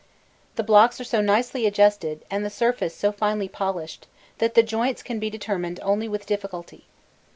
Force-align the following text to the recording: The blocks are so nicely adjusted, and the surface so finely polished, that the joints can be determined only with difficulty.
The 0.55 0.63
blocks 0.63 0.99
are 0.99 1.03
so 1.03 1.21
nicely 1.21 1.67
adjusted, 1.67 2.25
and 2.31 2.43
the 2.43 2.49
surface 2.49 2.95
so 2.95 3.11
finely 3.11 3.47
polished, 3.47 4.07
that 4.39 4.55
the 4.55 4.63
joints 4.63 5.03
can 5.03 5.19
be 5.19 5.29
determined 5.29 5.79
only 5.83 6.07
with 6.07 6.25
difficulty. 6.25 6.85